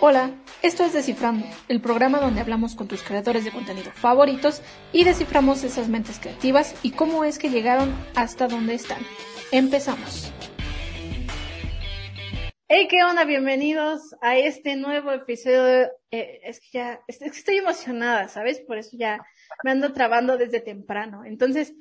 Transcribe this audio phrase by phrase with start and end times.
[0.00, 0.30] Hola,
[0.62, 5.64] esto es Descifrando, el programa donde hablamos con tus creadores de contenido favoritos y desciframos
[5.64, 9.02] esas mentes creativas y cómo es que llegaron hasta donde están.
[9.50, 10.32] Empezamos.
[12.68, 13.24] Hey, ¿qué onda?
[13.24, 15.90] Bienvenidos a este nuevo episodio.
[16.12, 18.60] Eh, es que ya, es que estoy emocionada, ¿sabes?
[18.60, 19.18] Por eso ya
[19.64, 21.24] me ando trabando desde temprano.
[21.24, 21.74] Entonces,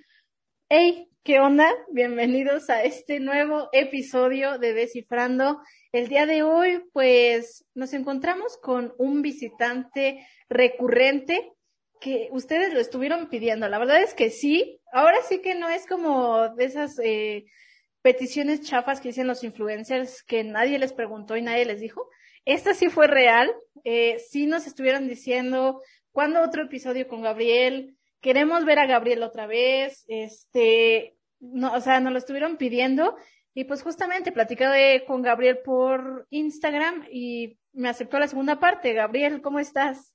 [0.70, 1.70] hey, ¿qué onda?
[1.92, 5.60] Bienvenidos a este nuevo episodio de Descifrando.
[5.92, 11.52] El día de hoy, pues, nos encontramos con un visitante recurrente
[12.00, 13.68] que ustedes lo estuvieron pidiendo.
[13.68, 14.80] La verdad es que sí.
[14.94, 17.44] Ahora sí que no es como de esas eh,
[18.02, 22.08] peticiones chafas que dicen los influencers que nadie les preguntó y nadie les dijo.
[22.46, 23.54] Esta sí fue real.
[23.84, 25.82] Eh, sí nos estuvieron diciendo,
[26.14, 27.98] ¿cuándo otro episodio con Gabriel?
[28.22, 30.06] Queremos ver a Gabriel otra vez.
[30.08, 33.16] Este, no, o sea, nos lo estuvieron pidiendo
[33.54, 38.94] y pues justamente platicé con Gabriel por Instagram y me aceptó la segunda parte.
[38.94, 40.14] Gabriel, ¿cómo estás?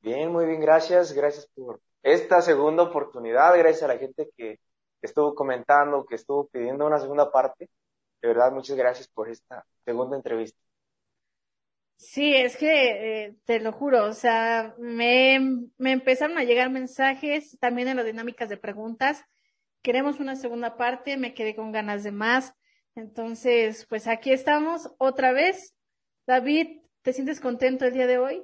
[0.00, 1.12] Bien, muy bien, gracias.
[1.12, 3.58] Gracias por esta segunda oportunidad.
[3.58, 4.60] Gracias a la gente que
[5.02, 7.70] estuvo comentando, que estuvo pidiendo una segunda parte.
[8.22, 10.58] De verdad, muchas gracias por esta segunda entrevista.
[11.96, 15.40] Sí, es que eh, te lo juro, o sea, me,
[15.78, 19.24] me empezaron a llegar mensajes también en las dinámicas de preguntas
[19.84, 22.54] queremos una segunda parte, me quedé con ganas de más.
[22.96, 25.74] Entonces, pues aquí estamos otra vez.
[26.26, 28.42] David, ¿te sientes contento el día de hoy?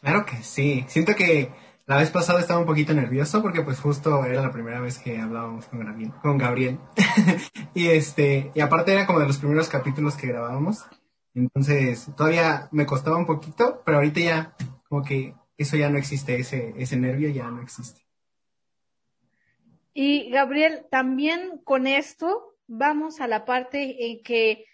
[0.00, 0.84] Claro que sí.
[0.86, 1.50] Siento que
[1.86, 5.18] la vez pasada estaba un poquito nervioso porque pues justo era la primera vez que
[5.18, 6.78] hablábamos con Gabriel.
[7.74, 10.84] Y este, y aparte era como de los primeros capítulos que grabábamos.
[11.34, 14.56] Entonces, todavía me costaba un poquito, pero ahorita ya
[14.88, 18.05] como que eso ya no existe, ese, ese nervio ya no existe.
[19.98, 24.66] Y Gabriel, también con esto vamos a la parte en que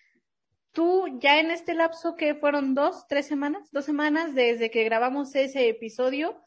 [0.73, 5.33] tú ya en este lapso que fueron dos, tres semanas, dos semanas desde que grabamos
[5.37, 6.45] ese episodio,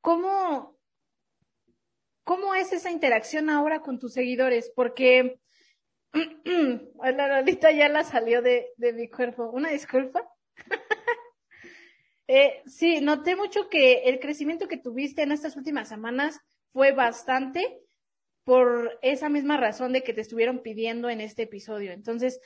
[0.00, 0.76] ¿cómo,
[2.24, 4.72] cómo es esa interacción ahora con tus seguidores?
[4.74, 5.38] Porque
[6.12, 9.48] la Lolita ya la salió de, de mi cuerpo.
[9.50, 10.28] Una disculpa.
[12.26, 16.40] eh, sí, noté mucho que el crecimiento que tuviste en estas últimas semanas
[16.72, 17.80] fue bastante
[18.44, 21.92] por esa misma razón de que te estuvieron pidiendo en este episodio.
[21.92, 22.40] Entonces,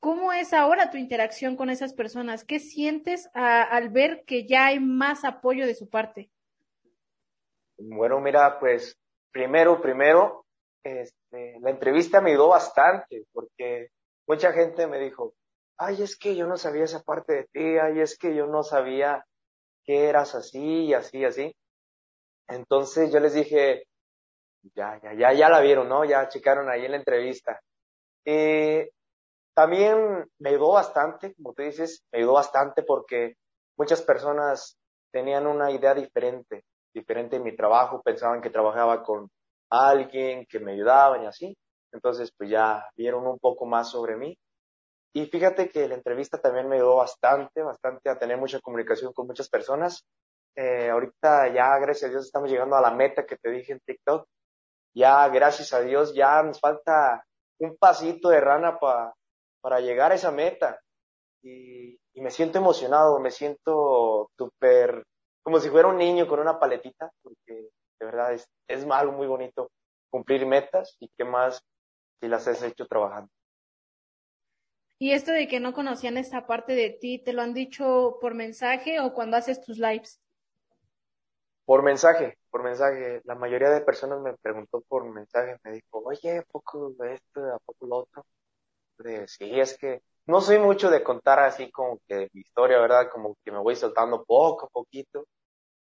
[0.00, 2.44] ¿cómo es ahora tu interacción con esas personas?
[2.44, 6.30] ¿Qué sientes al ver que ya hay más apoyo de su parte?
[7.76, 8.98] Bueno, mira, pues
[9.30, 10.46] primero, primero,
[10.82, 13.90] este, la entrevista me ayudó bastante porque
[14.26, 15.34] mucha gente me dijo,
[15.76, 18.62] ay, es que yo no sabía esa parte de ti, ay, es que yo no
[18.62, 19.24] sabía
[19.84, 21.54] que eras así y así, así.
[22.48, 23.84] Entonces yo les dije,
[24.74, 26.04] ya, ya, ya, ya la vieron, ¿no?
[26.04, 27.60] Ya checaron ahí en la entrevista.
[28.24, 28.90] Eh,
[29.54, 33.34] también me ayudó bastante, como tú dices, me ayudó bastante porque
[33.76, 34.76] muchas personas
[35.12, 36.64] tenían una idea diferente,
[36.94, 39.28] diferente en mi trabajo, pensaban que trabajaba con
[39.70, 41.56] alguien que me ayudaba y así.
[41.92, 44.38] Entonces, pues ya vieron un poco más sobre mí.
[45.14, 49.26] Y fíjate que la entrevista también me ayudó bastante, bastante a tener mucha comunicación con
[49.26, 50.04] muchas personas
[50.56, 53.80] eh, ahorita ya, gracias a Dios, estamos llegando a la meta que te dije en
[53.80, 54.26] TikTok.
[54.94, 57.24] Ya, gracias a Dios, ya nos falta
[57.60, 60.80] un pasito de rana para llegar a esa meta.
[61.42, 65.04] Y, me siento emocionado, me siento súper,
[65.44, 67.68] como si fuera un niño con una paletita, porque
[68.00, 69.70] de verdad es, es algo muy bonito
[70.10, 71.62] cumplir metas y qué más
[72.20, 73.30] si las has hecho trabajando.
[74.98, 78.34] Y esto de que no conocían esta parte de ti, ¿te lo han dicho por
[78.34, 80.20] mensaje o cuando haces tus lives?
[81.68, 83.20] Por mensaje, por mensaje.
[83.24, 87.58] La mayoría de personas me preguntó por mensaje, me dijo, oye, ¿a poco esto, a
[87.58, 88.24] poco lo otro?
[89.26, 93.10] sí, es que no soy mucho de contar así como que mi historia, ¿verdad?
[93.12, 95.26] Como que me voy soltando poco a poquito,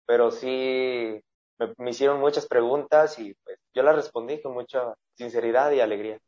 [0.04, 1.18] pero sí
[1.58, 6.18] me, me hicieron muchas preguntas y pues yo las respondí con mucha sinceridad y alegría.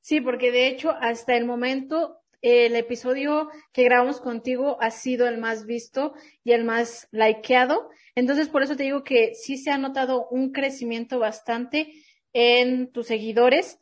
[0.00, 5.38] Sí, porque de hecho hasta el momento el episodio que grabamos contigo ha sido el
[5.38, 6.12] más visto
[6.44, 7.88] y el más likeado.
[8.14, 11.90] Entonces, por eso te digo que sí se ha notado un crecimiento bastante
[12.34, 13.78] en tus seguidores,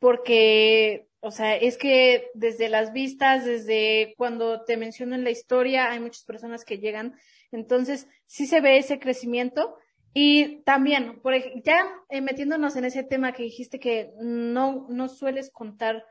[0.00, 5.90] porque, o sea, es que desde las vistas, desde cuando te menciono en la historia,
[5.90, 7.14] hay muchas personas que llegan.
[7.52, 9.78] Entonces, sí se ve ese crecimiento.
[10.12, 11.32] Y también, por
[11.64, 16.04] ya eh, metiéndonos en ese tema que dijiste que no, no sueles contar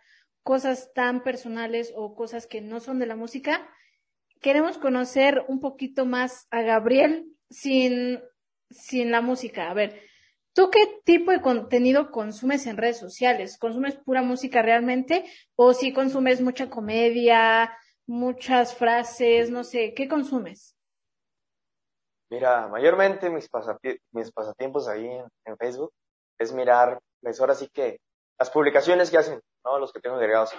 [0.43, 3.69] cosas tan personales o cosas que no son de la música.
[4.41, 8.21] Queremos conocer un poquito más a Gabriel sin,
[8.69, 9.71] sin la música.
[9.71, 10.01] A ver,
[10.53, 13.57] ¿tú qué tipo de contenido consumes en redes sociales?
[13.57, 15.25] ¿Consumes pura música realmente?
[15.55, 17.71] ¿O si consumes mucha comedia
[18.05, 20.75] muchas frases, no sé, ¿qué consumes?
[22.29, 25.07] Mira, mayormente mis, pasatiempos ahí
[25.45, 25.91] en, Facebook
[26.39, 27.99] es mirar, pues ahora sí que
[28.39, 29.79] las publicaciones que hacen, ¿no?
[29.79, 30.51] Los que tengo agregados.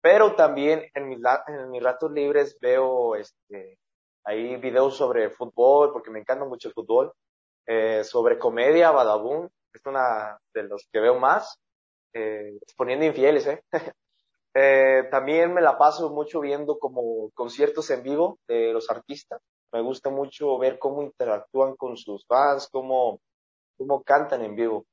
[0.00, 3.78] Pero también en mis, en mis ratos libres veo este,
[4.24, 7.12] ahí videos sobre fútbol, porque me encanta mucho el fútbol,
[7.66, 11.58] eh, sobre comedia, Badabun, es una de los que veo más,
[12.12, 13.62] eh, exponiendo infieles, ¿eh?
[14.54, 19.40] eh, también me la paso mucho viendo como conciertos en vivo de los artistas.
[19.72, 23.20] Me gusta mucho ver cómo interactúan con sus fans, cómo,
[23.76, 24.84] cómo cantan en vivo.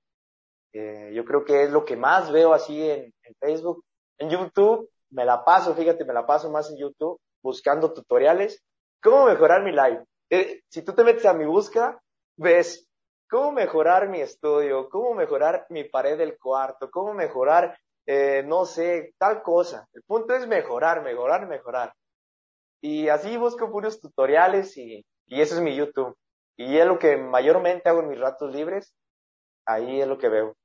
[0.73, 3.83] Eh, yo creo que es lo que más veo así en, Facebook.
[4.17, 8.63] En YouTube me la paso, fíjate, me la paso más en YouTube buscando tutoriales.
[9.01, 10.05] ¿Cómo mejorar mi live?
[10.29, 11.99] Eh, si tú te metes a mi búsqueda,
[12.37, 12.87] ves
[13.29, 19.13] cómo mejorar mi estudio, cómo mejorar mi pared del cuarto, cómo mejorar, eh, no sé,
[19.17, 19.87] tal cosa.
[19.93, 21.93] El punto es mejorar, mejorar, mejorar.
[22.81, 26.15] Y así busco puros tutoriales y, y eso es mi YouTube.
[26.57, 28.93] Y es lo que mayormente hago en mis ratos libres.
[29.65, 30.55] Ahí es lo que veo.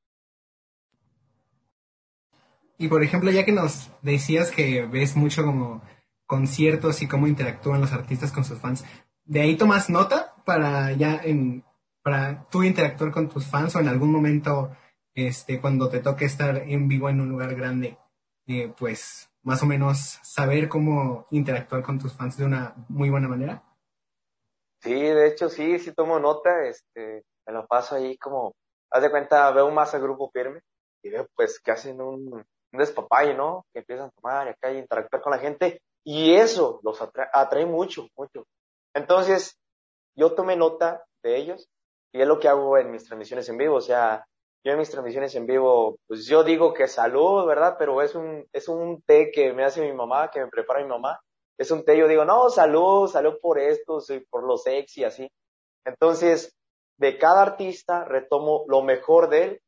[2.78, 5.82] Y por ejemplo, ya que nos decías que ves mucho como
[6.26, 8.84] conciertos y cómo interactúan los artistas con sus fans,
[9.24, 11.64] ¿de ahí tomas nota para ya en,
[12.02, 14.76] para tú interactuar con tus fans o en algún momento,
[15.14, 17.98] este, cuando te toque estar en vivo en un lugar grande,
[18.46, 23.28] eh, pues más o menos saber cómo interactuar con tus fans de una muy buena
[23.28, 23.62] manera?
[24.82, 28.54] Sí, de hecho sí, sí tomo nota, este, me lo paso ahí como,
[28.90, 30.60] haz de cuenta, veo más al grupo firme
[31.02, 33.64] y veo pues que hacen un, un despapalle, ¿no?
[33.72, 35.80] Que empiezan a tomar y acá y interactuar con la gente.
[36.04, 38.44] Y eso los atrae, mucho, mucho.
[38.94, 39.56] Entonces,
[40.16, 41.68] yo tomé nota de ellos
[42.12, 43.76] y es lo que hago en mis transmisiones en vivo.
[43.76, 44.24] O sea,
[44.64, 47.76] yo en mis transmisiones en vivo, pues yo digo que salud, ¿verdad?
[47.78, 50.88] Pero es un, es un té que me hace mi mamá, que me prepara mi
[50.88, 51.20] mamá.
[51.58, 53.98] Es un té, yo digo, no, salud, salud por esto,
[54.30, 55.28] por lo sexy, así.
[55.84, 56.54] Entonces,
[56.98, 59.62] de cada artista retomo lo mejor de él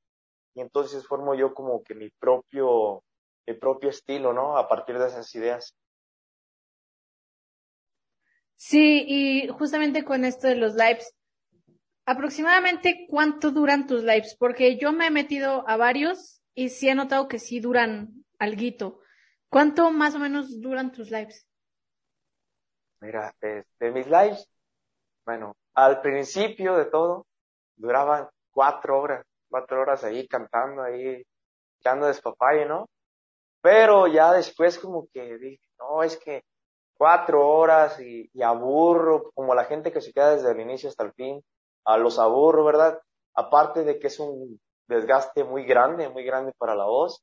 [0.58, 3.04] y entonces formo yo como que mi propio,
[3.46, 4.58] mi propio estilo, ¿no?
[4.58, 5.72] A partir de esas ideas.
[8.56, 11.14] Sí, y justamente con esto de los lives,
[12.06, 16.96] aproximadamente cuánto duran tus lives, porque yo me he metido a varios y sí he
[16.96, 18.98] notado que sí duran alguito.
[19.48, 21.46] ¿Cuánto más o menos duran tus lives?
[23.00, 24.50] Mira, de este, mis lives,
[25.24, 27.28] bueno, al principio de todo,
[27.76, 31.22] duraban cuatro horas cuatro horas ahí cantando, ahí
[31.80, 32.86] echando despapalle, ¿no?
[33.62, 36.42] Pero ya después como que dije, no, es que
[36.96, 41.12] cuatro horas y, aburro, como la gente que se queda desde el inicio hasta el
[41.12, 41.42] fin,
[41.84, 43.00] a los aburro, ¿verdad?
[43.34, 47.22] Aparte de que es un desgaste muy grande, muy grande para la voz.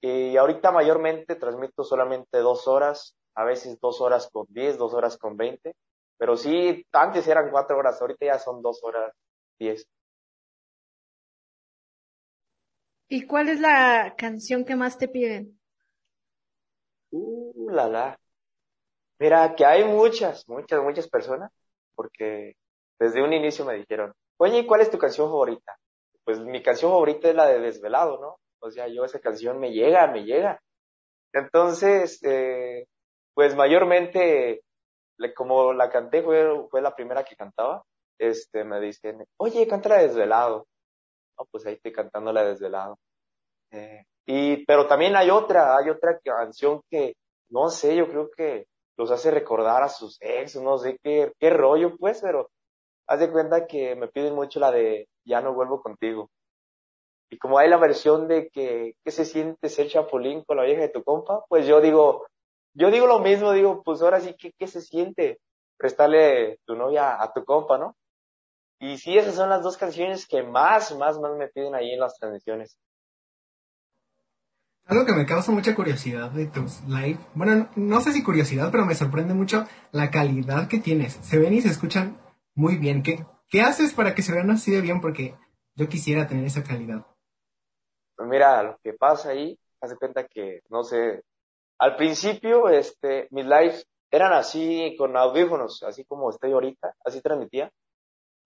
[0.00, 5.18] Y ahorita mayormente transmito solamente dos horas, a veces dos horas con diez, dos horas
[5.18, 5.74] con veinte.
[6.18, 9.12] Pero sí, antes eran cuatro horas, ahorita ya son dos horas
[9.58, 9.86] diez.
[13.12, 15.58] ¿Y cuál es la canción que más te piden?
[17.10, 18.20] Uh, la la.
[19.18, 21.50] Mira, que hay muchas, muchas, muchas personas,
[21.96, 22.54] porque
[23.00, 25.76] desde un inicio me dijeron, oye, ¿cuál es tu canción favorita?
[26.22, 28.38] Pues mi canción favorita es la de Desvelado, ¿no?
[28.60, 30.60] O sea, yo esa canción me llega, me llega.
[31.32, 32.86] Entonces, eh,
[33.34, 34.62] pues mayormente,
[35.34, 37.82] como la canté, fue, fue la primera que cantaba,
[38.18, 39.98] este, me dicen, oye, canta la
[41.40, 42.98] Desvelado pues ahí estoy cantándola desde el lado.
[43.72, 47.14] Eh, y, pero también hay otra, hay otra canción que,
[47.50, 48.66] no sé, yo creo que
[48.96, 52.50] los hace recordar a sus ex, no sé qué, qué rollo, pues, pero
[53.08, 56.30] haz de cuenta que me piden mucho la de Ya no vuelvo contigo.
[57.30, 60.82] Y como hay la versión de que, ¿qué se siente ser chapulín con la vieja
[60.82, 61.44] de tu compa?
[61.48, 62.26] Pues yo digo,
[62.74, 65.40] yo digo lo mismo, digo, pues ahora sí, ¿qué, qué se siente
[65.76, 67.94] prestarle tu novia a tu compa, no?
[68.82, 72.00] Y sí, esas son las dos canciones que más, más, más me piden ahí en
[72.00, 72.78] las transmisiones.
[74.86, 78.86] Algo que me causa mucha curiosidad de tus live, bueno, no sé si curiosidad, pero
[78.86, 81.12] me sorprende mucho la calidad que tienes.
[81.12, 82.18] Se ven y se escuchan
[82.54, 83.02] muy bien.
[83.02, 85.02] ¿Qué, qué haces para que se vean así de bien?
[85.02, 85.36] Porque
[85.74, 87.06] yo quisiera tener esa calidad.
[88.16, 91.22] Pues mira, lo que pasa ahí, hace cuenta que, no sé,
[91.78, 97.70] al principio, este, mis lives eran así con audífonos, así como estoy ahorita, así transmitía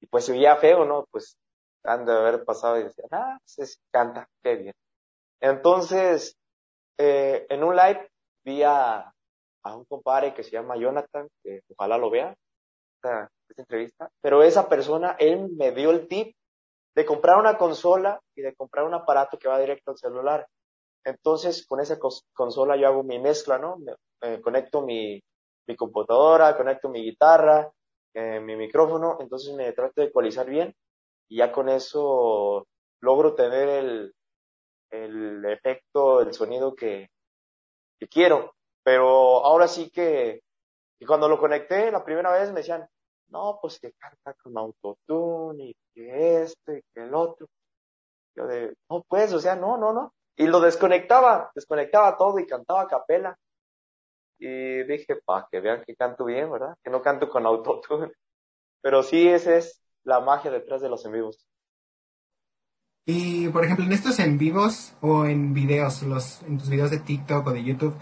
[0.05, 1.07] y pues se veía feo, ¿no?
[1.11, 1.39] Pues
[1.83, 4.75] han de haber pasado y decían, ah, se canta, qué bien.
[5.41, 6.37] Entonces,
[6.99, 8.09] eh, en un live
[8.45, 9.11] vi a,
[9.65, 12.35] un compadre que se llama Jonathan, que ojalá lo vea,
[12.97, 16.35] esta, esta entrevista, pero esa persona, él me dio el tip
[16.95, 20.47] de comprar una consola y de comprar un aparato que va directo al celular.
[21.03, 21.99] Entonces, con esa
[22.35, 23.79] consola yo hago mi mezcla, ¿no?
[24.43, 25.23] Conecto mi,
[25.67, 27.71] mi computadora, conecto mi guitarra,
[28.15, 30.75] eh, mi micrófono, entonces me trato de ecualizar bien
[31.29, 32.67] y ya con eso
[33.01, 34.15] logro tener el,
[34.91, 37.11] el efecto, el sonido que,
[37.99, 38.55] que quiero.
[38.83, 40.43] Pero ahora sí que,
[41.01, 42.87] y cuando lo conecté la primera vez me decían,
[43.29, 47.47] no, pues que canta con autotune y que esto y que el otro.
[48.37, 50.13] Yo de, no, pues, o sea, no, no, no.
[50.37, 53.37] Y lo desconectaba, desconectaba todo y cantaba a capela.
[54.39, 56.77] Y dije, pa, que vean que canto bien, ¿verdad?
[56.83, 58.13] Que no canto con autotune.
[58.83, 61.47] Pero sí, esa es la magia detrás de los en vivos.
[63.07, 66.99] Y, por ejemplo, en estos en vivos o en videos, los, en tus videos de
[66.99, 67.95] TikTok o de YouTube,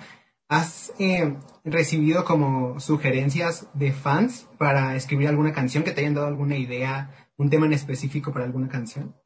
[0.49, 6.29] ¿has eh, recibido como sugerencias de fans para escribir alguna canción que te hayan dado
[6.29, 9.17] alguna idea, un tema en específico para alguna canción?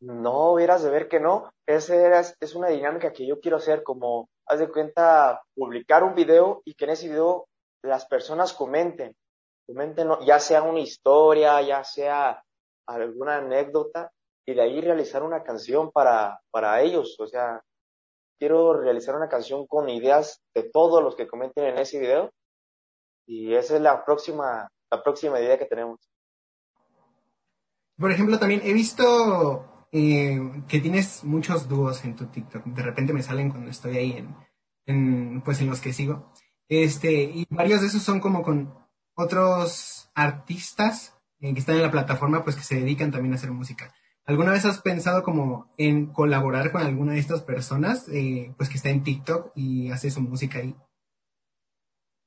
[0.00, 1.52] No, hubieras de ver que no.
[1.64, 6.62] Esa es una dinámica que yo quiero hacer, como, haz de cuenta, publicar un video
[6.64, 7.46] y que en ese video
[7.82, 9.14] las personas comenten.
[9.66, 12.42] Comenten, ya sea una historia, ya sea
[12.86, 14.10] alguna anécdota,
[14.46, 17.16] y de ahí realizar una canción para, para ellos.
[17.20, 17.62] O sea,
[18.38, 22.30] quiero realizar una canción con ideas de todos los que comenten en ese video.
[23.26, 26.00] Y esa es la próxima, la próxima idea que tenemos.
[27.96, 32.64] Por ejemplo, también he visto eh, que tienes muchos dúos en tu TikTok.
[32.64, 34.26] De repente me salen cuando estoy ahí
[34.86, 36.32] en, pues en los que sigo.
[36.68, 38.74] Este, y varios de esos son como con
[39.14, 43.50] otros artistas eh, que están en la plataforma, pues que se dedican también a hacer
[43.50, 43.94] música.
[44.24, 48.76] ¿Alguna vez has pensado como en colaborar con alguna de estas personas, eh, pues que
[48.76, 50.74] está en TikTok y hace su música ahí?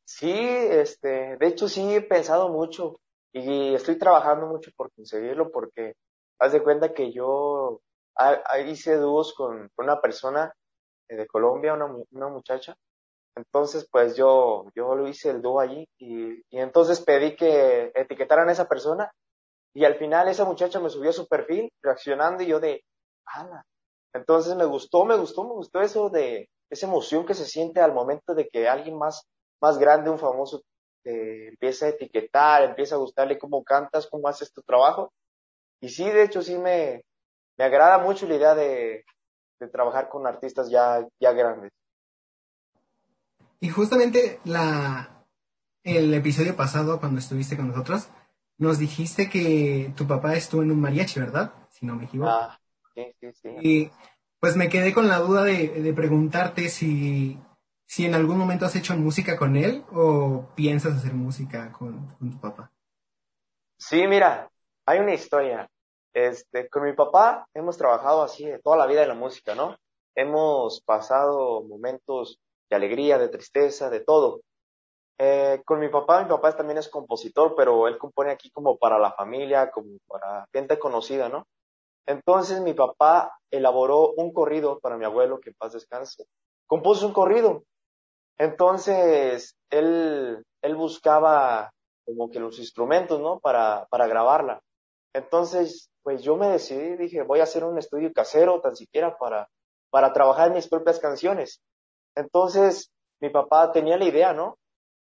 [0.06, 3.00] Sí, este, de hecho sí he pensado mucho
[3.34, 5.96] y estoy trabajando mucho por conseguirlo porque
[6.40, 7.82] haz de cuenta que yo
[8.66, 10.54] hice dúos con, una persona
[11.10, 12.76] eh, de Colombia, una, una, muchacha.
[13.36, 18.48] Entonces, pues yo, yo lo hice el dúo allí y, y entonces pedí que etiquetaran
[18.50, 19.12] a esa persona
[19.74, 22.82] y al final esa muchacha me subió a su perfil reaccionando y yo de,
[23.26, 23.66] ala.
[24.14, 27.94] Entonces me gustó, me gustó, me gustó eso de esa emoción que se siente al
[27.94, 29.28] momento de que alguien más,
[29.62, 30.62] más grande, un famoso,
[31.04, 35.12] te empieza a etiquetar, empieza a gustarle cómo cantas, cómo haces tu trabajo.
[35.82, 37.04] Y sí, de hecho, sí me,
[37.58, 39.06] me agrada mucho la idea de,
[39.60, 41.72] de trabajar con artistas ya, ya grandes.
[43.60, 45.26] Y justamente la,
[45.84, 48.10] el episodio pasado, cuando estuviste con nosotros,
[48.58, 51.54] nos dijiste que tu papá estuvo en un mariachi, ¿verdad?
[51.70, 52.32] Si no me equivoco.
[52.32, 52.60] Ah,
[52.94, 53.50] sí, sí, sí.
[53.62, 53.90] Y
[54.40, 57.40] pues me quedé con la duda de, de preguntarte si,
[57.86, 62.32] si en algún momento has hecho música con él o piensas hacer música con, con
[62.32, 62.72] tu papá.
[63.78, 64.50] Sí, mira,
[64.86, 65.70] hay una historia.
[66.14, 69.76] Este, con mi papá hemos trabajado así de toda la vida en la música, ¿no?
[70.16, 72.40] Hemos pasado momentos
[72.70, 74.42] de alegría, de tristeza, de todo.
[75.18, 79.00] Eh, con mi papá, mi papá también es compositor, pero él compone aquí como para
[79.00, 81.48] la familia, como para gente conocida, ¿no?
[82.06, 86.26] Entonces mi papá elaboró un corrido para mi abuelo, que en paz descanse.
[86.68, 87.64] Compuso un corrido.
[88.38, 91.72] Entonces él, él buscaba
[92.06, 93.40] como que los instrumentos, ¿no?
[93.40, 94.62] Para, para grabarla.
[95.16, 99.48] Entonces, pues yo me decidí, dije, voy a hacer un estudio casero, tan siquiera para,
[99.90, 101.62] para trabajar mis propias canciones.
[102.16, 102.92] Entonces,
[103.22, 104.58] mi papá tenía la idea, ¿no?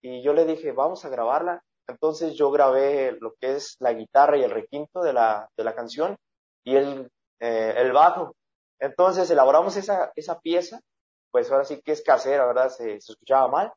[0.02, 1.62] Y yo le dije, vamos a grabarla.
[1.87, 5.76] Entonces yo grabé lo que es la guitarra y el requinto de la, de la
[5.76, 6.17] canción
[6.64, 8.35] y el, eh, el bajo.
[8.81, 10.81] Entonces elaboramos esa, esa pieza,
[11.31, 12.71] pues ahora sí que es casera, ¿verdad?
[12.71, 13.73] Se escuchaba mal,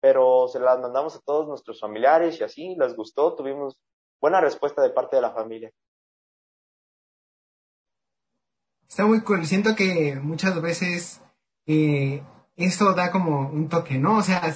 [0.00, 3.76] pero se la mandamos a todos nuestros familiares y así, les gustó, tuvimos
[4.20, 5.72] buena respuesta de parte de la familia.
[8.88, 9.44] Está muy cool.
[9.44, 11.20] Siento que muchas veces
[11.66, 12.22] eh,
[12.56, 14.18] eso da como un toque, ¿no?
[14.18, 14.54] O sea,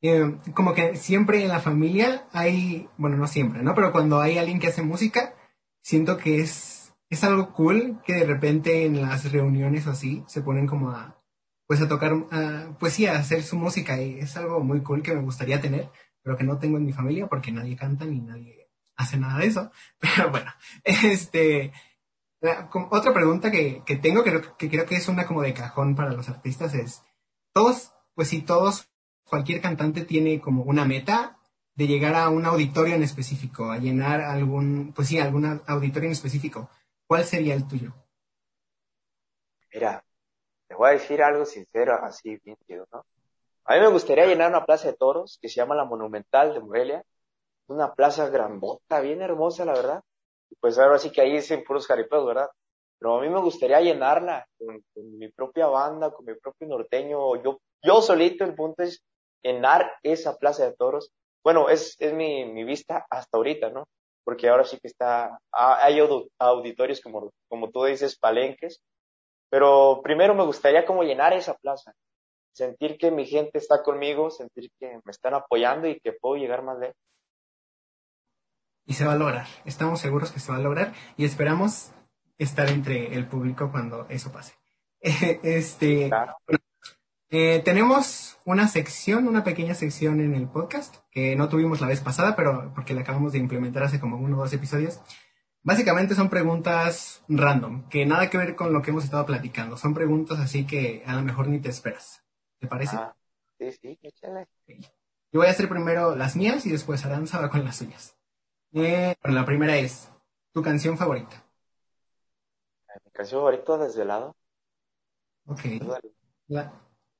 [0.00, 3.74] eh, como que siempre en la familia hay, bueno, no siempre, ¿no?
[3.74, 5.34] Pero cuando hay alguien que hace música,
[5.82, 10.66] siento que es, es algo cool que de repente en las reuniones así se ponen
[10.66, 11.20] como a,
[11.66, 12.12] pues a tocar,
[12.78, 15.90] pues sí, a hacer su música y es algo muy cool que me gustaría tener,
[16.22, 18.63] pero que no tengo en mi familia porque nadie canta ni nadie
[18.96, 19.70] hace nada de eso.
[19.98, 20.52] Pero bueno,
[20.84, 21.72] este,
[22.90, 26.28] otra pregunta que, que tengo, que, creo que es una como de cajón para los
[26.28, 27.02] artistas es,
[27.52, 28.88] todos, pues si todos,
[29.24, 31.38] cualquier cantante tiene como una meta
[31.74, 36.12] de llegar a un auditorio en específico, a llenar algún, pues sí, algún auditorio en
[36.12, 36.70] específico.
[37.06, 37.92] ¿Cuál sería el tuyo?
[39.72, 40.04] Mira,
[40.68, 42.56] te voy a decir algo sincero, así bien,
[42.92, 43.04] ¿no?
[43.64, 46.60] A mí me gustaría llenar una plaza de toros que se llama la Monumental de
[46.60, 47.04] Morelia,
[47.68, 50.02] una plaza grandota, bien hermosa, la verdad.
[50.60, 52.48] Pues ahora sí que ahí dicen puros jaripeos, ¿verdad?
[52.98, 54.82] Pero a mí me gustaría llenarla con,
[55.18, 59.02] mi propia banda, con mi propio norteño, yo, yo solito, el punto es
[59.42, 61.12] llenar esa plaza de toros.
[61.42, 63.84] Bueno, es, es mi, mi vista hasta ahorita, ¿no?
[64.24, 65.98] Porque ahora sí que está, hay
[66.38, 68.80] auditorios como, como tú dices, palenques,
[69.50, 71.92] pero primero me gustaría como llenar esa plaza,
[72.52, 76.62] sentir que mi gente está conmigo, sentir que me están apoyando y que puedo llegar
[76.62, 76.96] más lejos.
[78.86, 81.92] Y se va a lograr, estamos seguros que se va a lograr y esperamos
[82.38, 84.54] estar entre el público cuando eso pase.
[85.00, 86.10] este,
[87.30, 92.00] eh, tenemos una sección, una pequeña sección en el podcast que no tuvimos la vez
[92.00, 95.00] pasada, pero porque la acabamos de implementar hace como uno o dos episodios.
[95.62, 99.76] Básicamente son preguntas random, que nada que ver con lo que hemos estado platicando.
[99.76, 102.22] Son preguntas así que a lo mejor ni te esperas.
[102.60, 102.96] ¿Te parece?
[102.96, 103.16] Ah,
[103.58, 104.46] sí, sí, échale.
[105.32, 108.14] Yo voy a hacer primero las mías y después Aranza va con las suyas.
[108.76, 110.10] Eh, la primera es,
[110.52, 111.46] ¿tu canción favorita?
[113.04, 114.34] Mi canción favorita, Desvelado.
[115.46, 115.60] Ok.
[116.48, 116.72] La,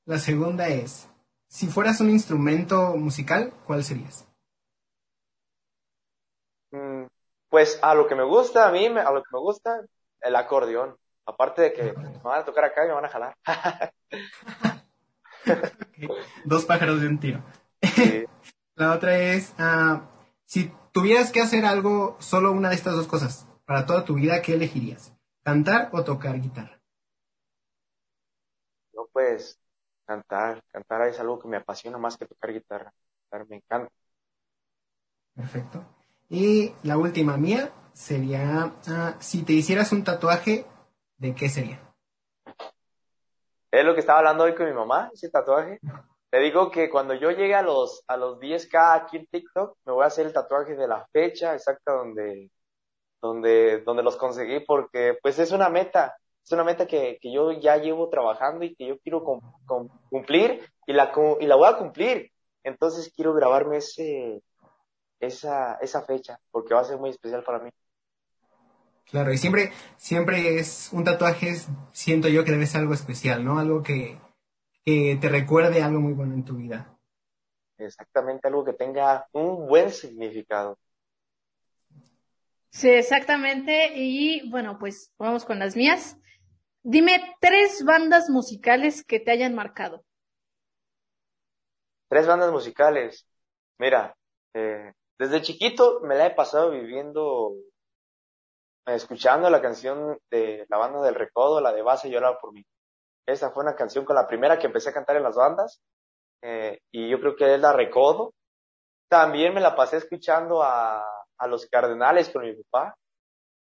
[0.04, 1.08] la segunda es,
[1.46, 4.26] si fueras un instrumento musical, ¿cuál serías?
[6.72, 7.04] Mm,
[7.48, 9.80] pues a lo que me gusta, a mí, a lo que me gusta,
[10.22, 10.96] el acordeón.
[11.24, 13.36] Aparte de que me van a tocar acá y me van a jalar.
[16.44, 17.44] Dos pájaros de un tiro.
[18.74, 20.02] La otra es, ah,
[20.44, 24.40] si tuvieras que hacer algo, solo una de estas dos cosas, para toda tu vida,
[24.40, 25.12] ¿qué elegirías?
[25.42, 26.80] ¿Cantar o tocar guitarra?
[28.94, 29.58] No, pues,
[30.06, 30.62] cantar.
[30.70, 32.94] Cantar es algo que me apasiona más que tocar guitarra.
[33.28, 33.92] Cantar me encanta.
[35.34, 35.84] Perfecto.
[36.28, 40.64] Y la última mía sería, ah, si te hicieras un tatuaje,
[41.18, 41.80] ¿de qué sería?
[43.72, 45.80] Es lo que estaba hablando hoy con mi mamá, ese tatuaje.
[46.34, 49.92] Le digo que cuando yo llegue a los, a los 10K aquí en TikTok, me
[49.92, 52.50] voy a hacer el tatuaje de la fecha exacta donde,
[53.22, 57.52] donde, donde los conseguí, porque pues es una meta es una meta que, que, yo
[57.52, 59.22] ya llevo trabajando y que yo quiero
[60.10, 62.32] cumplir y la, y la voy a cumplir.
[62.64, 64.42] Entonces quiero grabarme ese,
[65.20, 67.70] esa, esa fecha porque va a ser muy especial para mí.
[69.04, 71.54] Claro, y siempre, siempre es un tatuaje,
[71.92, 73.60] siento yo que debe ser algo especial, ¿no?
[73.60, 74.18] Algo que,
[74.84, 76.96] que te recuerde algo muy bueno en tu vida.
[77.78, 80.78] Exactamente, algo que tenga un buen significado.
[82.70, 83.92] Sí, exactamente.
[83.94, 86.16] Y bueno, pues vamos con las mías.
[86.82, 90.04] Dime tres bandas musicales que te hayan marcado.
[92.08, 93.26] Tres bandas musicales.
[93.78, 94.14] Mira,
[94.54, 97.54] eh, desde chiquito me la he pasado viviendo,
[98.86, 102.64] escuchando la canción de la banda del Recodo, la de Base Lloraba por mí.
[103.26, 105.80] Esa fue una canción con la primera que empecé a cantar en las bandas,
[106.42, 108.34] eh, y yo creo que es la Recodo.
[109.08, 111.02] También me la pasé escuchando a,
[111.38, 112.96] a los Cardenales con mi papá.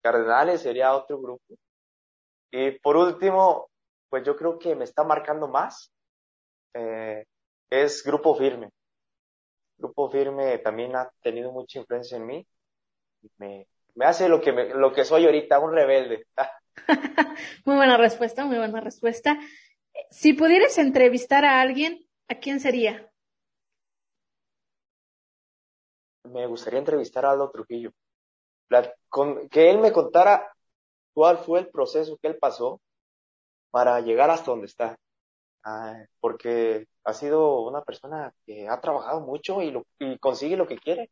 [0.04, 1.56] Cardenales sería otro grupo.
[2.52, 3.70] Y por último,
[4.10, 5.92] pues yo creo que me está marcando más,
[6.74, 7.26] eh,
[7.70, 8.70] es Grupo Firme.
[9.78, 12.48] Grupo Firme también ha tenido mucha influencia en mí.
[13.38, 16.26] Me, me hace lo que, lo que soy ahorita, un rebelde.
[17.66, 19.40] muy buena respuesta, muy buena respuesta.
[20.10, 23.12] Si pudieras entrevistar a alguien, ¿a quién sería?
[26.24, 27.92] Me gustaría entrevistar a Aldo Trujillo.
[29.50, 30.52] que él me contara
[31.14, 32.80] cuál fue el proceso que él pasó
[33.70, 34.98] para llegar hasta donde está.
[36.20, 40.78] Porque ha sido una persona que ha trabajado mucho y, lo, y consigue lo que
[40.78, 41.12] quiere.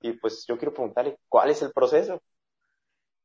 [0.00, 2.20] Y pues yo quiero preguntarle cuál es el proceso.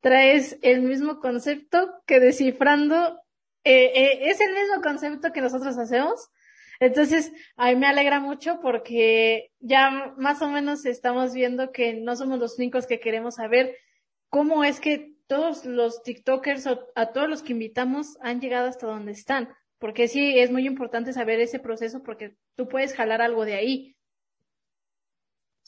[0.04, 3.22] Traes el mismo concepto que descifrando,
[3.64, 6.30] eh, eh, es el mismo concepto que nosotros hacemos.
[6.82, 12.18] Entonces, a mí me alegra mucho porque ya más o menos estamos viendo que no
[12.18, 13.78] somos los únicos que queremos saber
[14.28, 18.88] cómo es que todos los TikTokers o a todos los que invitamos han llegado hasta
[18.88, 19.56] donde están.
[19.80, 23.96] Porque sí, es muy importante saber ese proceso porque tú puedes jalar algo de ahí.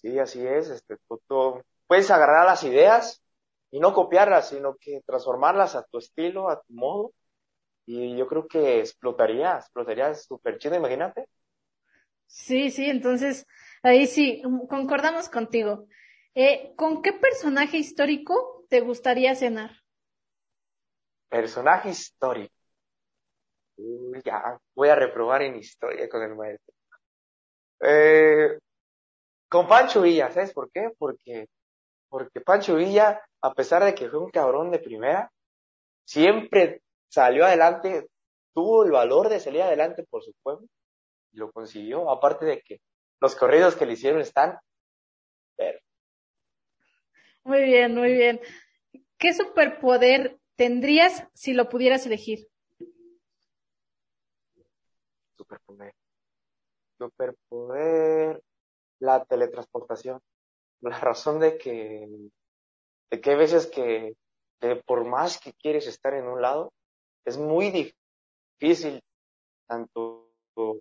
[0.02, 0.69] Sí, así es.
[0.69, 0.98] Este,
[1.88, 3.21] puedes agarrar las ideas
[3.71, 7.13] y no copiarlas, sino que transformarlas a tu estilo, a tu modo.
[7.86, 11.28] Y yo creo que explotaría, explotaría súper chido, imagínate.
[12.28, 13.45] Sí, sí, entonces
[13.84, 15.88] ahí sí, concordamos contigo.
[16.34, 19.71] Eh, ¿Con qué personaje histórico te gustaría cenar?
[21.30, 22.54] Personaje histórico.
[24.23, 26.73] ya, voy a reprobar en historia con el maestro.
[27.82, 28.58] Eh,
[29.47, 30.91] con Pancho Villa, ¿sabes por qué?
[30.97, 31.47] Porque,
[32.10, 35.32] porque Pancho Villa, a pesar de que fue un cabrón de primera,
[36.04, 38.08] siempre salió adelante,
[38.54, 40.68] tuvo el valor de salir adelante por su pueblo,
[41.32, 42.82] y lo consiguió, aparte de que
[43.22, 44.58] los corridos que le hicieron están
[47.46, 48.42] muy bien, muy bien.
[49.20, 52.48] ¿Qué superpoder tendrías si lo pudieras elegir?
[55.38, 55.94] Superpoder.
[56.98, 58.42] superpoder,
[59.00, 60.20] la teletransportación.
[60.82, 62.08] La razón de que,
[63.12, 64.13] de que veces que,
[64.60, 66.72] que por más que quieres estar en un lado,
[67.26, 67.72] es muy
[68.62, 69.02] difícil,
[69.68, 70.26] tanto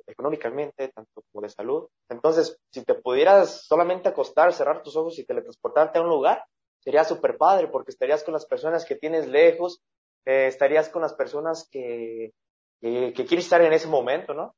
[0.06, 1.88] económicamente, tanto como de salud.
[2.08, 6.44] Entonces, si te pudieras solamente acostar, cerrar tus ojos y teletransportarte a un lugar,
[6.78, 9.82] sería súper padre porque estarías con las personas que tienes lejos,
[10.26, 12.32] eh, estarías con las personas que,
[12.80, 14.54] que, que, quieres estar en ese momento, ¿no?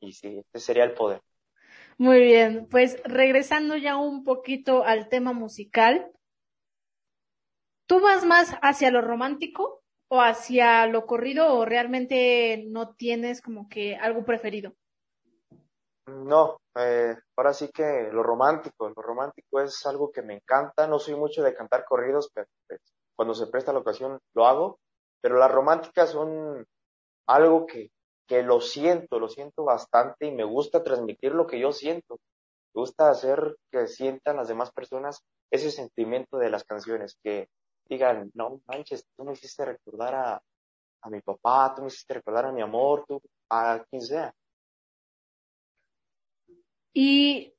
[0.00, 1.20] Y sí, ese sería el poder.
[1.98, 6.10] Muy bien, pues regresando ya un poquito al tema musical,
[7.86, 13.68] ¿tú vas más hacia lo romántico o hacia lo corrido o realmente no tienes como
[13.68, 14.72] que algo preferido?
[16.06, 21.00] No, eh, ahora sí que lo romántico, lo romántico es algo que me encanta, no
[21.00, 22.80] soy mucho de cantar corridos, pero pues,
[23.16, 24.78] cuando se presta la ocasión lo hago,
[25.20, 26.64] pero las románticas son
[27.26, 27.90] algo que,
[28.28, 32.18] que lo siento, lo siento bastante y me gusta transmitir lo que yo siento,
[32.72, 37.48] me gusta hacer que sientan las demás personas ese sentimiento de las canciones, que
[37.88, 40.42] digan, no manches, tú me hiciste recordar a,
[41.02, 44.34] a mi papá, tú me hiciste recordar a mi amor, tú, a quien sea.
[46.92, 47.54] Y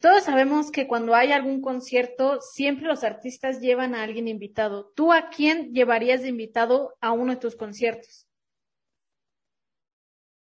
[0.00, 4.90] todos sabemos que cuando hay algún concierto, siempre los artistas llevan a alguien invitado.
[4.94, 8.26] ¿Tú a quién llevarías de invitado a uno de tus conciertos?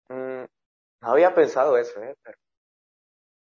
[0.08, 0.44] Mm,
[1.02, 2.14] no había pensado eso, ¿eh?
[2.22, 2.38] Pero,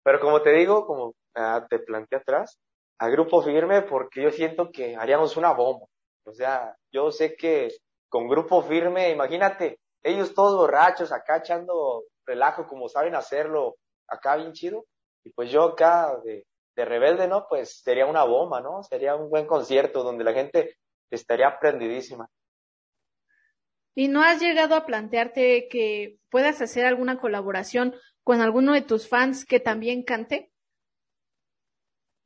[0.03, 2.57] pero como te digo, como uh, te planteé atrás,
[2.97, 5.85] a Grupo Firme porque yo siento que haríamos una bomba.
[6.25, 7.69] O sea, yo sé que
[8.09, 13.75] con Grupo Firme, imagínate, ellos todos borrachos acá echando relajo como saben hacerlo,
[14.07, 14.85] acá bien chido.
[15.23, 17.47] Y pues yo acá de, de rebelde, ¿no?
[17.47, 18.83] Pues sería una bomba, ¿no?
[18.83, 20.77] Sería un buen concierto donde la gente
[21.09, 22.29] estaría prendidísima.
[23.95, 29.07] ¿Y no has llegado a plantearte que puedas hacer alguna colaboración con alguno de tus
[29.07, 30.51] fans que también cante?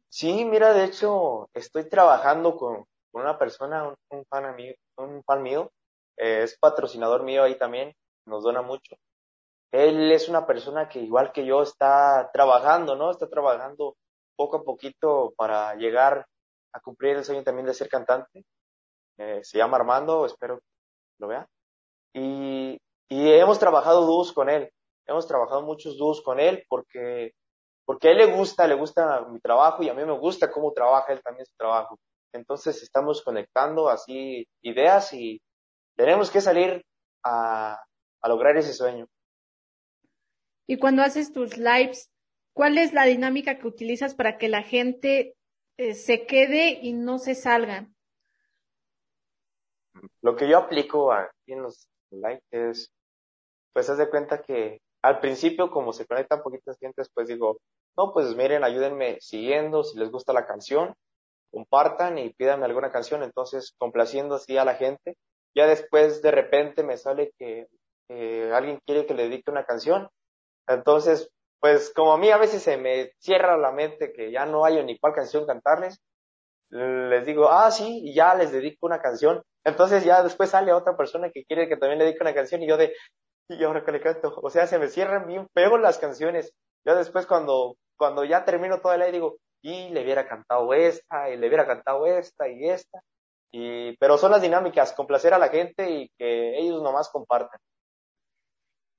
[0.09, 5.41] Sí, mira, de hecho, estoy trabajando con, una persona, un, un, fan amigo, un fan
[5.43, 5.71] mío,
[6.17, 7.93] eh, es patrocinador mío ahí también,
[8.25, 8.95] nos dona mucho
[9.71, 13.11] él es una persona que igual que yo está trabajando, ¿no?
[13.11, 13.95] Está trabajando
[14.35, 16.25] poco a poquito para llegar
[16.73, 18.45] a cumplir el sueño también de ser cantante.
[19.17, 20.65] Eh, se llama Armando, espero que
[21.19, 21.47] lo vea.
[22.13, 22.77] Y,
[23.09, 24.71] y hemos trabajado dúos con él.
[25.05, 27.33] Hemos trabajado muchos dúos con él porque,
[27.89, 30.71] porque a él le gusta, le gusta mi trabajo y a mí me gusta cómo
[30.73, 31.97] trabaja él también su trabajo.
[32.31, 35.41] Entonces estamos conectando así ideas y
[35.95, 36.85] tenemos que salir
[37.23, 37.83] a,
[38.21, 39.07] a lograr ese sueño.
[40.67, 42.11] Y cuando haces tus lives,
[42.53, 45.33] ¿cuál es la dinámica que utilizas para que la gente
[45.77, 47.95] eh, se quede y no se salgan?
[50.21, 52.93] Lo que yo aplico aquí en los lives es,
[53.73, 57.57] pues haz de cuenta que al principio como se conectan poquitas gentes, pues digo,
[57.97, 60.95] no, pues miren, ayúdenme siguiendo, si les gusta la canción,
[61.51, 65.17] compartan y pídanme alguna canción, entonces complaciendo así a la gente.
[65.55, 67.67] Ya después de repente me sale que
[68.53, 70.09] alguien quiere que le dedique una canción
[70.69, 74.63] entonces, pues como a mí a veces se me cierra la mente que ya no
[74.65, 75.99] hay ni cuál canción cantarles,
[76.69, 79.43] les digo, ah, sí, y ya les dedico una canción.
[79.65, 82.67] Entonces ya después sale otra persona que quiere que también le dedique una canción y
[82.67, 82.93] yo de,
[83.49, 86.53] y ahora que le canto, o sea, se me cierran bien feo las canciones.
[86.85, 91.37] Ya después cuando, cuando ya termino toda la digo, y le hubiera cantado esta, y
[91.37, 93.01] le hubiera cantado esta y esta.
[93.51, 97.59] Y, pero son las dinámicas, complacer a la gente y que ellos nomás compartan.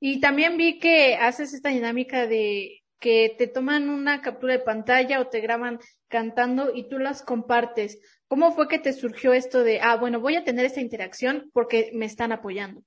[0.01, 5.21] Y también vi que haces esta dinámica de que te toman una captura de pantalla
[5.21, 8.01] o te graban cantando y tú las compartes.
[8.29, 11.91] ¿Cómo fue que te surgió esto de, ah, bueno, voy a tener esta interacción porque
[11.95, 12.83] me están apoyando?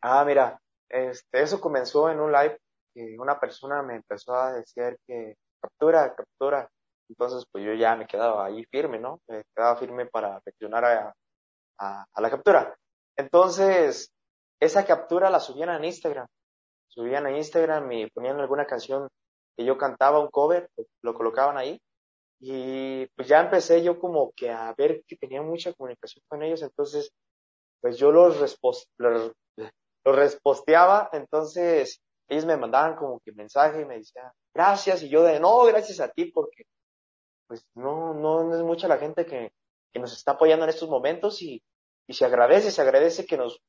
[0.00, 2.58] Ah, mira, este, eso comenzó en un live
[2.94, 6.68] y una persona me empezó a decir que captura, captura.
[7.08, 9.20] Entonces, pues yo ya me quedaba ahí firme, ¿no?
[9.28, 11.14] Me quedaba firme para reaccionar a,
[11.78, 12.76] a, la captura.
[13.16, 14.10] Entonces,
[14.60, 16.26] esa captura la subían a Instagram.
[16.88, 19.08] Subían a Instagram y ponían alguna canción
[19.56, 20.68] que yo cantaba, un cover,
[21.02, 21.80] lo colocaban ahí.
[22.40, 26.62] Y pues ya empecé yo como que a ver que tenía mucha comunicación con ellos,
[26.62, 27.10] entonces
[27.80, 28.38] pues yo los,
[28.98, 35.08] los, los resposteaba, entonces ellos me mandaban como que mensaje y me decían, gracias, y
[35.08, 36.64] yo de, no, gracias a ti, porque
[37.46, 39.52] pues no, no, no es mucha la gente que,
[39.90, 41.62] que nos está apoyando en estos momentos y,
[42.06, 43.60] y se agradece, se agradece que nos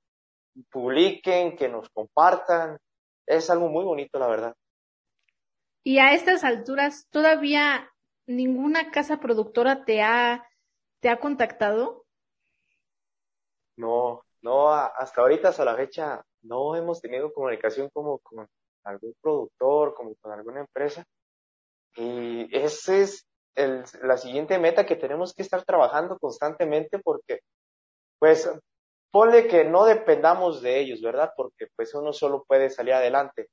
[0.70, 2.78] publiquen, que nos compartan.
[3.26, 4.56] Es algo muy bonito, la verdad.
[5.84, 7.90] Y a estas alturas, ¿todavía
[8.28, 10.46] ninguna casa productora te ha,
[11.00, 12.06] te ha contactado?
[13.78, 18.48] No, no, hasta ahorita, hasta la fecha, no hemos tenido comunicación como con,
[18.84, 21.04] algún productor, como con alguna empresa.
[21.96, 23.26] Y esa es
[23.56, 27.40] el, la siguiente meta que tenemos que estar trabajando constantemente porque,
[28.20, 28.50] pues,
[29.12, 31.32] ponle que no dependamos de ellos, ¿verdad?
[31.36, 33.50] Porque pues uno solo puede salir adelante.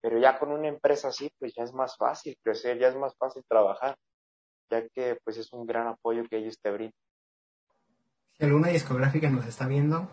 [0.00, 3.14] Pero ya con una empresa así, pues ya es más fácil crecer, ya es más
[3.16, 3.96] fácil trabajar,
[4.70, 6.94] ya que pues es un gran apoyo que ellos te brindan.
[8.32, 10.08] Si alguna discográfica nos está viendo,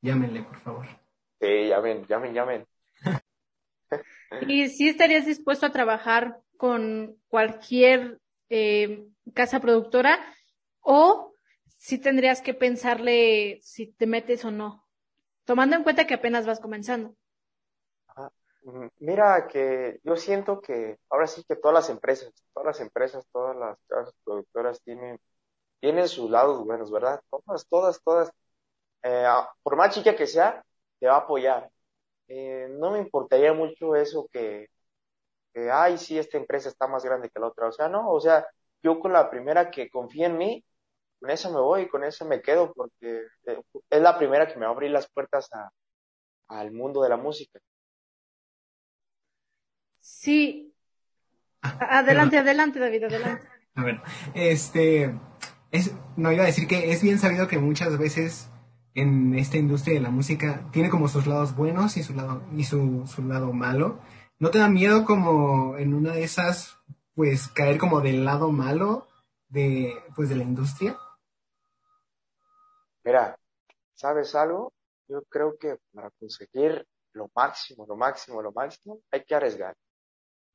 [0.00, 1.03] llámenle, por favor.
[1.40, 2.66] Sí, llamen, llamen, llamen.
[4.48, 10.18] ¿Y si estarías dispuesto a trabajar con cualquier eh, casa productora
[10.80, 11.34] o
[11.78, 14.86] si tendrías que pensarle si te metes o no,
[15.44, 17.14] tomando en cuenta que apenas vas comenzando?
[18.64, 23.26] Mm, mira que yo siento que ahora sí que todas las empresas, todas las empresas,
[23.30, 25.20] todas las casas productoras tienen,
[25.80, 27.20] tienen sus lados buenos, ¿verdad?
[27.30, 28.32] Todas, todas, todas.
[29.02, 29.26] Eh,
[29.62, 30.64] por más chica que sea,
[30.98, 31.70] te va a apoyar.
[32.28, 34.68] Eh, no me importaría mucho eso que,
[35.52, 37.68] que, ay, sí, esta empresa está más grande que la otra.
[37.68, 38.46] O sea, no, o sea,
[38.82, 40.64] yo con la primera que confía en mí,
[41.20, 44.66] con esa me voy, con esa me quedo, porque eh, es la primera que me
[44.66, 45.70] va a abrir las puertas a,
[46.48, 47.58] al mundo de la música.
[50.00, 50.74] Sí.
[51.62, 53.48] Ah, adelante, adelante, David, adelante.
[53.74, 54.00] A ver,
[54.34, 55.18] este,
[55.70, 58.50] es, no iba a decir que es bien sabido que muchas veces
[58.94, 62.64] en esta industria de la música tiene como sus lados buenos y su lado, y
[62.64, 63.98] su, su lado malo.
[64.38, 66.78] ¿No te da miedo como en una de esas,
[67.14, 69.08] pues, caer como del lado malo
[69.48, 70.98] de, pues, de la industria?
[73.04, 73.36] Mira,
[73.94, 74.72] ¿sabes algo?
[75.08, 79.74] Yo creo que para conseguir lo máximo, lo máximo, lo máximo, hay que arriesgar.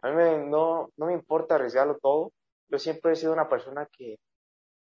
[0.01, 2.31] A mí no, no me importa arriesgarlo todo.
[2.69, 4.17] Yo siempre he sido una persona que,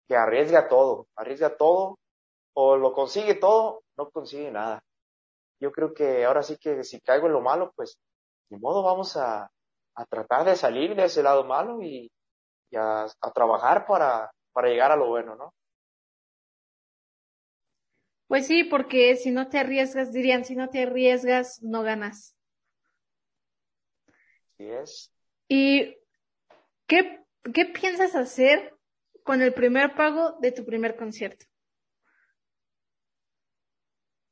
[0.08, 1.98] que arriesga todo, arriesga todo,
[2.54, 4.84] o lo consigue todo, no consigue nada.
[5.60, 7.98] Yo creo que ahora sí que si caigo en lo malo, pues,
[8.50, 9.50] de modo vamos a,
[9.96, 12.12] a tratar de salir de ese lado malo y,
[12.72, 15.54] y a, a trabajar para, para llegar a lo bueno, ¿no?
[18.28, 22.36] Pues sí, porque si no te arriesgas, dirían, si no te arriesgas, no ganas.
[24.60, 25.12] es.
[25.48, 25.98] ¿Y
[26.88, 28.76] qué, qué piensas hacer
[29.24, 31.46] con el primer pago de tu primer concierto?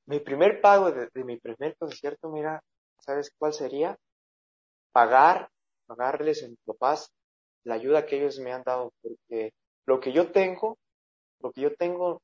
[0.08, 2.64] Mi primer pago de, mi primer concierto, mira,
[3.00, 3.98] ¿sabes cuál sería?
[4.94, 5.50] Pagar,
[5.86, 7.12] pagarles a mis papás
[7.66, 9.52] la ayuda que ellos me han dado, porque
[9.86, 10.78] lo que yo tengo,
[11.42, 12.22] lo que yo tengo,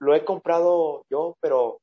[0.00, 1.80] lo he comprado yo, pero,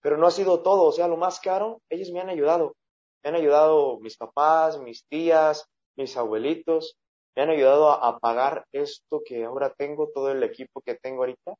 [0.00, 2.74] pero no ha sido todo, o sea, lo más caro, ellos me han ayudado.
[3.22, 6.96] Me han ayudado mis papás, mis tías, mis abuelitos,
[7.36, 11.18] me han ayudado a, a, pagar esto que ahora tengo, todo el equipo que tengo
[11.18, 11.54] ahorita.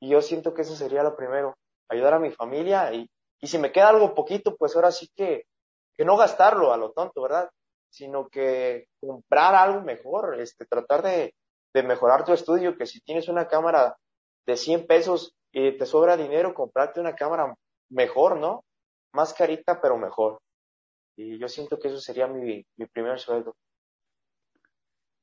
[0.00, 1.54] Y yo siento que eso sería lo primero,
[1.88, 3.08] ayudar a mi familia y,
[3.40, 5.44] y si me queda algo poquito, pues ahora sí que,
[5.96, 7.50] que no gastarlo a lo tonto, ¿verdad?
[7.90, 11.34] Sino que comprar algo mejor, este, tratar de,
[11.74, 13.96] de mejorar tu estudio, que si tienes una cámara
[14.46, 17.54] de 100 pesos y te sobra dinero, comprarte una cámara
[17.90, 18.64] mejor, ¿no?
[19.12, 20.38] Más carita, pero mejor.
[21.16, 23.54] Y yo siento que eso sería mi, mi primer sueldo.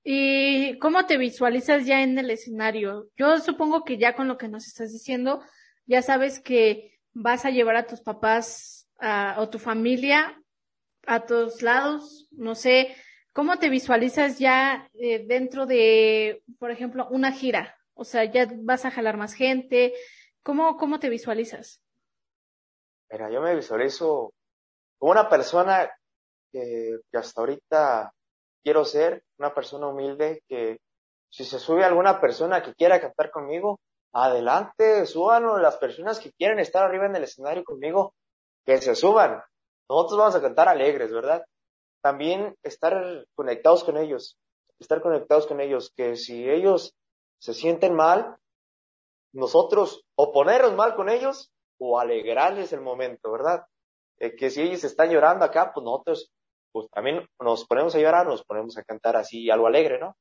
[0.04, 3.08] ¿Y cómo te visualizas ya en el escenario?
[3.16, 5.42] Yo supongo que ya con lo que nos estás diciendo,
[5.86, 10.42] ya sabes que vas a llevar a tus papás a, o tu familia
[11.06, 12.28] a todos lados.
[12.32, 12.96] No sé,
[13.34, 17.78] ¿cómo te visualizas ya eh, dentro de, por ejemplo, una gira?
[17.94, 19.94] O sea, ya vas a jalar más gente.
[20.42, 21.82] ¿Cómo, cómo te visualizas?
[23.12, 24.34] Mira, yo me visualizo
[24.98, 25.92] como una persona
[26.52, 28.12] que, que hasta ahorita
[28.64, 30.80] quiero ser, una persona humilde que
[31.30, 33.80] si se sube alguna persona que quiera cantar conmigo,
[34.14, 35.58] adelante, súbanlo.
[35.58, 38.14] Las personas que quieren estar arriba en el escenario conmigo,
[38.66, 39.42] que se suban.
[39.90, 41.46] Nosotros vamos a cantar alegres, ¿verdad?
[42.02, 44.38] También estar conectados con ellos,
[44.80, 46.96] estar conectados con ellos, que si ellos
[47.40, 48.38] se sienten mal,
[49.34, 53.66] nosotros o ponernos mal con ellos o alegrarles el momento, ¿verdad?
[54.20, 56.32] Eh, que si ellos están llorando acá, pues nosotros
[56.72, 60.16] pues también nos ponemos a llorar, nos ponemos a cantar así algo alegre, ¿no?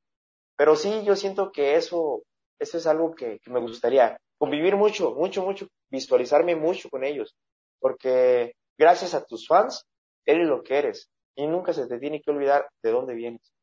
[0.55, 2.21] Pero sí, yo siento que eso,
[2.59, 7.35] eso es algo que, que me gustaría, convivir mucho, mucho, mucho, visualizarme mucho con ellos,
[7.79, 9.85] porque gracias a tus fans,
[10.25, 13.53] eres lo que eres y nunca se te tiene que olvidar de dónde vienes.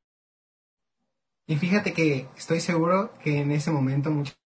[1.46, 4.38] Y fíjate que estoy seguro que en ese momento muchas,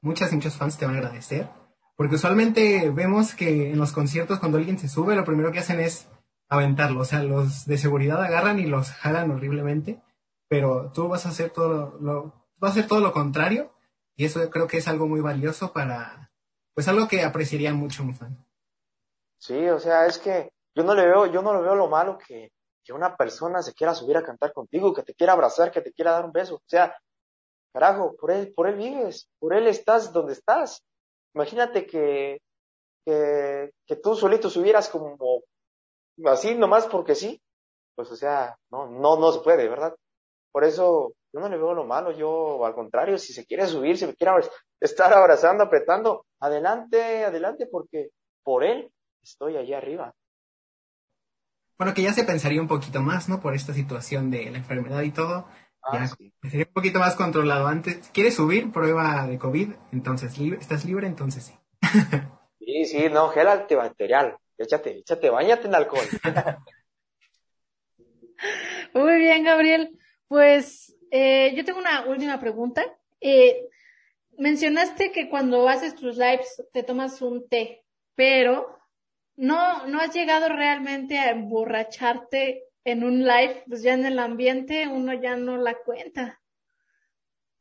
[0.00, 1.48] muchas muchos fans te van a agradecer,
[1.96, 5.80] porque usualmente vemos que en los conciertos cuando alguien se sube, lo primero que hacen
[5.80, 6.08] es
[6.48, 10.02] aventarlo, o sea, los de seguridad agarran y los jalan horriblemente,
[10.48, 13.72] pero tú vas a hacer todo lo, lo vas a hacer todo lo contrario
[14.16, 16.30] y eso creo que es algo muy valioso para,
[16.74, 18.44] pues algo que apreciaría mucho un fan.
[19.38, 22.18] Sí, o sea, es que yo no le veo, yo no le veo lo malo
[22.18, 22.50] que,
[22.84, 25.92] que una persona se quiera subir a cantar contigo, que te quiera abrazar, que te
[25.92, 26.56] quiera dar un beso.
[26.56, 26.96] O sea,
[27.72, 30.82] carajo, por él, por él vives, por él estás donde estás.
[31.34, 32.40] Imagínate que,
[33.04, 35.16] que, que tú solito subieras como
[36.24, 37.40] así nomás porque sí.
[37.94, 39.94] Pues o sea, no, no, no se puede, ¿verdad?
[40.50, 43.98] Por eso yo no le veo lo malo, yo al contrario, si se quiere subir,
[43.98, 44.32] si me quiere
[44.80, 48.10] estar abrazando, apretando, adelante, adelante, porque
[48.42, 48.90] por él
[49.22, 50.14] estoy allá arriba.
[51.76, 53.40] Bueno, que ya se pensaría un poquito más, ¿no?
[53.40, 55.46] Por esta situación de la enfermedad y todo.
[55.82, 56.08] Ah, ya
[56.50, 57.68] sería un poquito más controlado.
[57.68, 59.74] Antes, ¿quieres subir prueba de COVID?
[59.92, 61.06] Entonces, ¿estás libre?
[61.06, 61.54] Entonces sí.
[62.58, 64.36] sí, sí, no, gel antibacterial.
[64.56, 66.04] Échate, échate, bañate en alcohol.
[68.94, 69.96] Muy bien, Gabriel.
[70.26, 72.82] Pues eh, yo tengo una última pregunta.
[73.20, 73.68] Eh,
[74.38, 78.78] mencionaste que cuando haces tus lives te tomas un té, pero
[79.36, 84.88] no, no has llegado realmente a emborracharte en un live, pues ya en el ambiente
[84.88, 86.40] uno ya no la cuenta.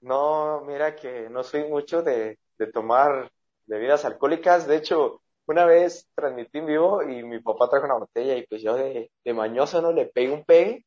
[0.01, 3.31] No, mira que no soy mucho de, de tomar
[3.65, 4.67] bebidas alcohólicas.
[4.67, 8.61] De hecho, una vez transmití en vivo y mi papá trajo una botella y pues
[8.61, 10.85] yo de, de mañoso no le pegué un pegue.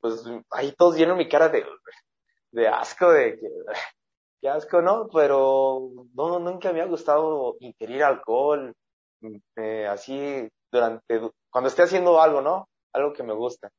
[0.00, 1.64] Pues ahí todos lleno mi cara de,
[2.52, 3.48] de asco, de que,
[4.40, 5.08] qué asco, ¿no?
[5.08, 8.74] Pero no, nunca me ha gustado ingerir alcohol,
[9.56, 11.20] eh, así durante,
[11.50, 12.68] cuando esté haciendo algo, ¿no?
[12.92, 13.70] Algo que me gusta.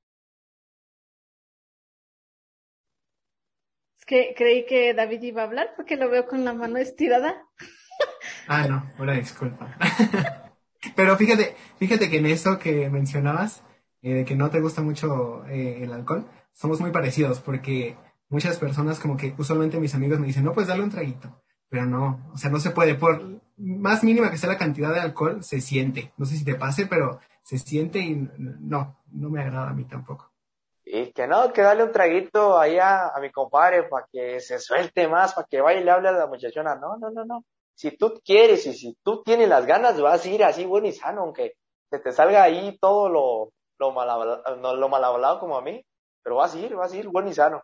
[4.00, 7.48] Es que creí que David iba a hablar porque lo veo con la mano estirada.
[8.48, 9.78] ah, no, una disculpa.
[10.96, 13.64] Pero fíjate, fíjate que en eso que mencionabas,
[14.06, 17.98] eh, de que no te gusta mucho eh, el alcohol, somos muy parecidos porque
[18.30, 21.42] muchas personas como que usualmente mis amigos me dicen, no, pues dale un traguito.
[21.70, 22.94] Pero no, o sea, no se puede.
[22.94, 26.14] Por más mínima que sea la cantidad de alcohol, se siente.
[26.18, 29.86] No sé si te pase, pero se siente y no, no me agrada a mí
[29.86, 30.32] tampoco.
[30.86, 35.08] Y que no, que dale un traguito ahí a, mi compadre para que se suelte
[35.08, 36.76] más, para que vaya y le hable a la muchachona.
[36.76, 37.44] No, no, no, no.
[37.74, 40.92] Si tú quieres y si tú tienes las ganas, vas a ir así bueno y
[40.92, 41.56] sano, aunque
[41.90, 45.86] se te salga ahí todo lo, lo mal hablado, lo mal hablado como a mí,
[46.24, 47.64] pero vas a ir, vas a ir bueno y sano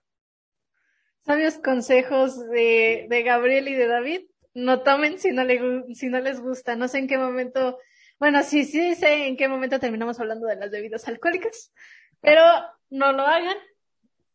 [1.26, 4.22] sabios consejos de, de Gabriel y de David.
[4.54, 6.76] No tomen si no, le, si no les gusta.
[6.76, 7.78] No sé en qué momento,
[8.20, 11.72] bueno, sí, sí sé en qué momento terminamos hablando de las bebidas alcohólicas,
[12.20, 12.42] pero
[12.90, 13.58] no lo hagan.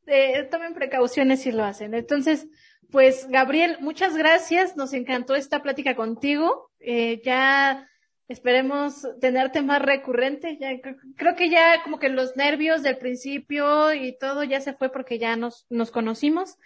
[0.07, 1.93] Eh, tomen precauciones si lo hacen.
[1.93, 2.47] Entonces,
[2.91, 4.77] pues Gabriel, muchas gracias.
[4.77, 6.71] Nos encantó esta plática contigo.
[6.79, 7.91] Eh, ya
[8.29, 10.59] Esperemos tenerte más recurrente.
[10.59, 10.71] Ya,
[11.17, 15.19] creo que ya como que los nervios del principio y todo ya se fue porque
[15.19, 16.59] ya nos, nos conocimos.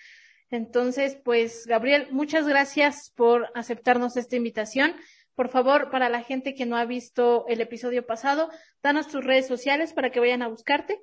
[0.51, 4.97] Entonces, pues, Gabriel, muchas gracias por aceptarnos esta invitación.
[5.35, 8.51] Por favor, para la gente que no ha visto el episodio pasado,
[8.83, 11.01] danos tus redes sociales para que vayan a buscarte.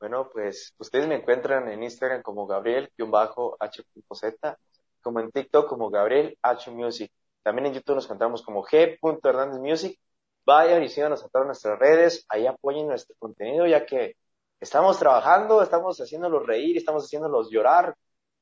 [0.00, 4.58] Bueno, pues ustedes me encuentran en Instagram como Gabriel-H.Z,
[5.02, 7.10] como en TikTok como Gabriel H Music.
[7.42, 8.98] También en YouTube nos encontramos como G.
[9.24, 9.98] Hernández Music.
[10.44, 14.16] Vayan y síganos a todas nuestras redes, ahí apoyen nuestro contenido, ya que
[14.60, 17.94] estamos trabajando, estamos haciéndolos reír, estamos haciéndolos llorar,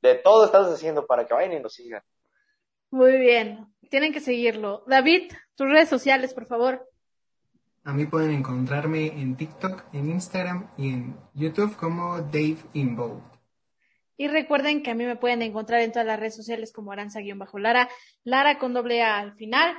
[0.02, 2.02] de todo estamos haciendo para que vayan y nos sigan.
[2.90, 4.85] Muy bien, tienen que seguirlo.
[4.87, 6.88] David, tus redes sociales, por favor.
[7.85, 13.36] A mí pueden encontrarme en TikTok, en Instagram y en YouTube como Dave Involved.
[14.16, 17.88] Y recuerden que a mí me pueden encontrar en todas las redes sociales como Aranza-Lara,
[18.24, 19.76] Lara con doble A al final.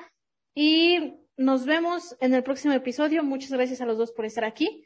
[0.53, 3.23] Y nos vemos en el próximo episodio.
[3.23, 4.85] Muchas gracias a los dos por estar aquí.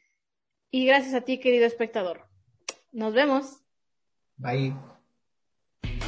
[0.69, 2.27] Y gracias a ti, querido espectador.
[2.91, 3.61] Nos vemos.
[4.37, 4.73] Bye.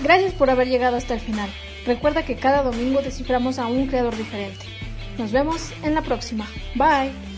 [0.02, 1.50] Gracias por haber llegado hasta el final.
[1.86, 4.66] Recuerda que cada domingo desciframos a un creador diferente.
[5.18, 6.48] Nos vemos en la próxima.
[6.76, 7.33] Bye.